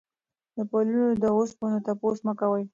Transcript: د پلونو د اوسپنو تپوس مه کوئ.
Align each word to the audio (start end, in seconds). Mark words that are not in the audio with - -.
د 0.55 0.57
پلونو 0.69 1.07
د 1.23 1.25
اوسپنو 1.37 1.77
تپوس 1.85 2.17
مه 2.25 2.33
کوئ. 2.39 2.63